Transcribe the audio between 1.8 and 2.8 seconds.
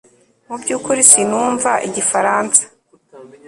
igifaransa